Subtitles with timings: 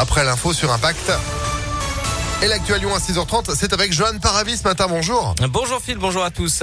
[0.00, 1.12] après l'info sur Impact.
[2.42, 4.86] Et l'actuel Lyon à 6h30, c'est avec Johan Paravis ce matin.
[4.88, 5.34] Bonjour.
[5.50, 6.62] Bonjour Phil, bonjour à tous.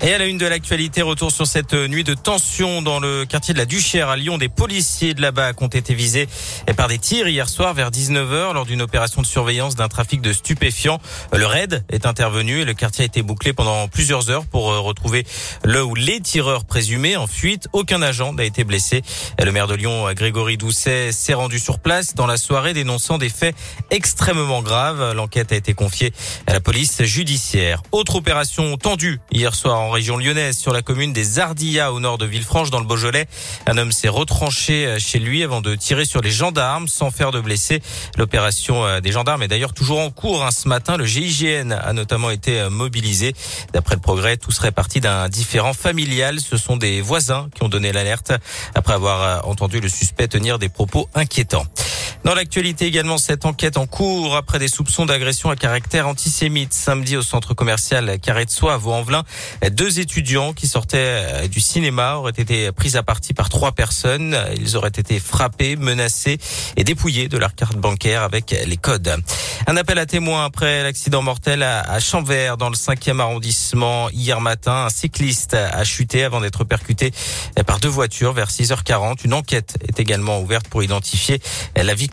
[0.00, 3.52] Et à la une de l'actualité, retour sur cette nuit de tension dans le quartier
[3.52, 4.38] de la Duchère à Lyon.
[4.38, 6.28] Des policiers de là-bas ont été visés
[6.76, 10.32] par des tirs hier soir vers 19h lors d'une opération de surveillance d'un trafic de
[10.32, 11.00] stupéfiants.
[11.32, 14.78] Le raid est intervenu et le quartier a été bouclé pendant plusieurs heures pour euh,
[14.78, 15.26] retrouver
[15.64, 17.66] le ou les tireurs présumés en fuite.
[17.72, 19.02] Aucun agent n'a été blessé.
[19.42, 23.30] Le maire de Lyon, Grégory Doucet, s'est rendu sur place dans la soirée dénonçant des
[23.30, 23.56] faits
[23.90, 25.12] extrêmement graves.
[25.14, 26.12] L'enquête a été confiée
[26.46, 27.82] à la police judiciaire.
[27.90, 32.26] Autre opération tendue hier soir région lyonnaise, sur la commune des Ardillas au nord de
[32.26, 33.26] Villefranche dans le Beaujolais.
[33.66, 37.40] Un homme s'est retranché chez lui avant de tirer sur les gendarmes sans faire de
[37.40, 37.80] blessés.
[38.16, 40.44] L'opération euh, des gendarmes est d'ailleurs toujours en cours.
[40.44, 40.50] Hein.
[40.50, 43.34] Ce matin, le GIGN a notamment été euh, mobilisé.
[43.72, 46.40] D'après le progrès, tout serait parti d'un différent familial.
[46.40, 48.32] Ce sont des voisins qui ont donné l'alerte
[48.74, 51.66] après avoir euh, entendu le suspect tenir des propos inquiétants.
[52.24, 56.74] Dans l'actualité également, cette enquête en cours après des soupçons d'agression à caractère antisémite.
[56.74, 59.22] Samedi au centre commercial Carré de Soie à Vaux-en-Velin,
[59.70, 64.36] deux étudiants qui sortaient du cinéma auraient été pris à partie par trois personnes.
[64.56, 66.38] Ils auraient été frappés, menacés
[66.76, 69.14] et dépouillés de leur carte bancaire avec les codes.
[69.66, 74.86] Un appel à témoins après l'accident mortel à Chambert dans le 5e arrondissement hier matin.
[74.86, 77.12] Un cycliste a chuté avant d'être percuté
[77.66, 79.24] par deux voitures vers 6h40.
[79.24, 81.40] Une enquête est également ouverte pour identifier
[81.76, 82.07] la victime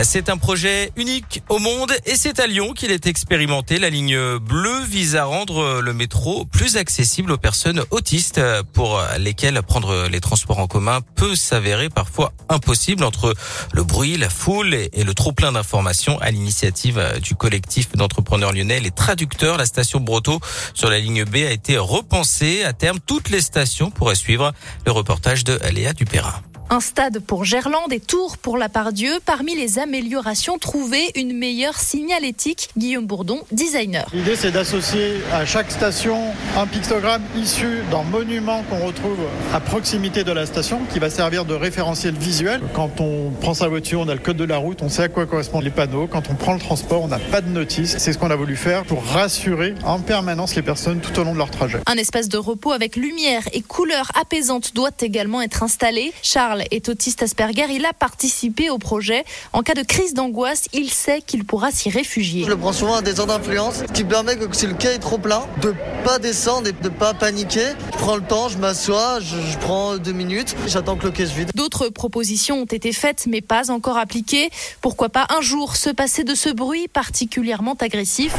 [0.00, 3.80] C'est un projet unique au monde et c'est à Lyon qu'il est expérimenté.
[3.80, 8.40] La ligne bleue vise à rendre le métro plus accessible aux personnes autistes
[8.74, 13.34] pour lesquelles prendre les transports en commun peut s'avérer parfois impossible entre
[13.72, 18.78] le bruit, la foule et le trop plein d'informations à l'initiative du collectif d'entrepreneurs lyonnais.
[18.78, 20.38] Les traducteurs, la station Broto
[20.74, 22.62] sur la ligne B a été repensée.
[22.62, 24.52] À terme, toutes les stations pourraient suivre
[24.86, 26.40] le reportage de Léa Dupérin.
[26.70, 29.20] Un stade pour Gerland et Tours pour la Pardieu.
[29.24, 32.68] Parmi les améliorations trouvées, une meilleure signalétique.
[32.76, 34.06] Guillaume Bourdon, designer.
[34.12, 36.18] L'idée, c'est d'associer à chaque station
[36.58, 39.16] un pictogramme issu d'un monument qu'on retrouve
[39.54, 42.60] à proximité de la station qui va servir de référentiel visuel.
[42.74, 45.08] Quand on prend sa voiture, on a le code de la route, on sait à
[45.08, 46.06] quoi correspondent les panneaux.
[46.06, 47.96] Quand on prend le transport, on n'a pas de notice.
[47.96, 51.32] C'est ce qu'on a voulu faire pour rassurer en permanence les personnes tout au long
[51.32, 51.78] de leur trajet.
[51.86, 56.12] Un espace de repos avec lumière et couleurs apaisantes doit également être installé.
[56.20, 57.66] Charles est autiste Asperger.
[57.70, 59.24] Il a participé au projet.
[59.52, 62.44] En cas de crise d'angoisse, il sait qu'il pourra s'y réfugier.
[62.44, 64.94] Je le prends souvent à des heures d'influence, ce qui permet que si le quai
[64.94, 65.74] est trop plein, de
[66.04, 67.66] pas descendre et de pas paniquer.
[67.92, 71.34] Je prends le temps, je m'assois, je, prends deux minutes, j'attends que le quai se
[71.34, 71.50] vide.
[71.54, 74.50] D'autres propositions ont été faites, mais pas encore appliquées.
[74.80, 78.34] Pourquoi pas un jour se passer de ce bruit particulièrement agressif?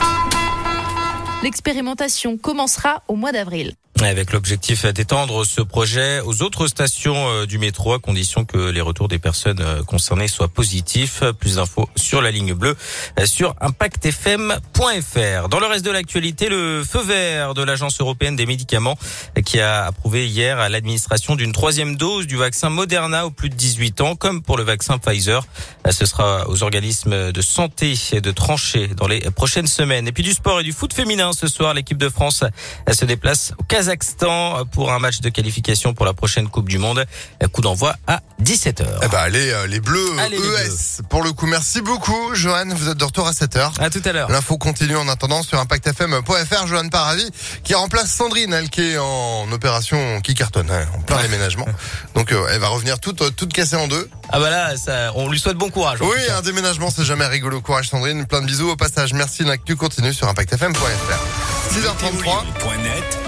[1.43, 3.75] L'expérimentation commencera au mois d'avril.
[4.01, 8.79] Avec l'objectif d'étendre ce projet aux autres stations euh, du métro à condition que les
[8.79, 11.21] retours des personnes euh, concernées soient positifs.
[11.37, 12.77] Plus d'infos sur la ligne bleue
[13.19, 15.49] euh, sur impactfm.fr.
[15.49, 18.97] Dans le reste de l'actualité, le feu vert de l'Agence européenne des médicaments
[19.45, 23.99] qui a approuvé hier l'administration d'une troisième dose du vaccin Moderna aux plus de 18
[23.99, 25.45] ans, comme pour le vaccin Pfizer.
[25.89, 30.07] Ce sera aux organismes de santé de trancher dans les prochaines semaines.
[30.07, 32.43] Et puis du sport et du foot féminin ce soir, l'équipe de France
[32.91, 36.77] se déplace au Kazakhstan Kazakhstan pour un match de qualification pour la prochaine Coupe du
[36.77, 37.05] Monde.
[37.51, 38.85] Coup d'envoi à 17h.
[39.03, 41.01] Eh ben, allez, euh, les Bleus ES.
[41.09, 42.65] Pour le coup, merci beaucoup, Johan.
[42.69, 43.71] Vous êtes de retour à 7h.
[43.79, 44.29] À tout à l'heure.
[44.29, 46.67] L'info continue en attendant sur impactfm.fr.
[46.67, 47.27] Johan Paravi
[47.63, 51.65] qui remplace Sandrine, elle qui est en opération qui cartonne, hein, en plein déménagement.
[52.15, 54.07] Donc, euh, elle va revenir toute, toute cassée en deux.
[54.31, 55.99] Ah bah là, ça, on lui souhaite bon courage.
[56.01, 57.61] Oui, un déménagement, c'est jamais rigolo.
[57.61, 58.27] Courage, Sandrine.
[58.27, 59.13] Plein de bisous au passage.
[59.13, 59.43] Merci.
[59.43, 61.73] L'actu continue sur impactfm.fr.
[61.73, 63.19] 6h33.